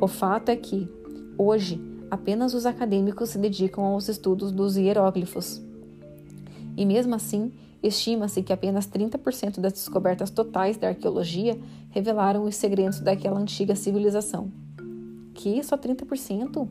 O 0.00 0.06
fato 0.06 0.50
é 0.50 0.56
que, 0.56 0.86
hoje, 1.38 1.80
apenas 2.10 2.52
os 2.52 2.66
acadêmicos 2.66 3.30
se 3.30 3.38
dedicam 3.38 3.84
aos 3.84 4.08
estudos 4.08 4.52
dos 4.52 4.76
hieróglifos. 4.76 5.62
E 6.76 6.84
mesmo 6.84 7.14
assim, 7.14 7.52
estima-se 7.82 8.42
que 8.42 8.52
apenas 8.52 8.86
30% 8.86 9.60
das 9.60 9.72
descobertas 9.72 10.30
totais 10.30 10.76
da 10.76 10.88
arqueologia 10.88 11.58
revelaram 11.90 12.44
os 12.44 12.54
segredos 12.56 13.00
daquela 13.00 13.40
antiga 13.40 13.74
civilização. 13.74 14.52
Que 15.34 15.62
só 15.62 15.76
30%? 15.76 16.68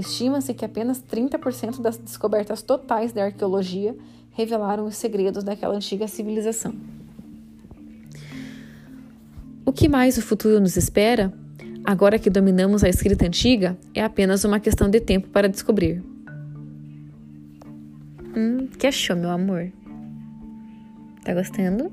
Estima-se 0.00 0.54
que 0.54 0.64
apenas 0.64 1.02
30% 1.02 1.82
das 1.82 1.98
descobertas 1.98 2.62
totais 2.62 3.12
da 3.12 3.24
arqueologia 3.24 3.94
revelaram 4.30 4.86
os 4.86 4.96
segredos 4.96 5.44
daquela 5.44 5.74
antiga 5.74 6.08
civilização. 6.08 6.74
O 9.62 9.70
que 9.70 9.90
mais 9.90 10.16
o 10.16 10.22
futuro 10.22 10.58
nos 10.58 10.78
espera, 10.78 11.30
agora 11.84 12.18
que 12.18 12.30
dominamos 12.30 12.82
a 12.82 12.88
escrita 12.88 13.26
antiga, 13.26 13.76
é 13.94 14.02
apenas 14.02 14.42
uma 14.42 14.58
questão 14.58 14.88
de 14.88 15.00
tempo 15.00 15.28
para 15.28 15.50
descobrir. 15.50 16.02
Hum, 18.34 18.68
que 18.78 18.86
achou, 18.86 19.16
meu 19.16 19.28
amor? 19.28 19.70
Tá 21.22 21.34
gostando? 21.34 21.92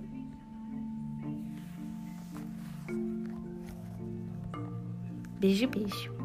Beijo, 5.42 5.68
beijo. 5.68 6.17